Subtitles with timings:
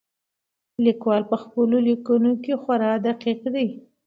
[0.85, 3.67] لیکوال په خپلو لیکنو کې خورا دقیق دی.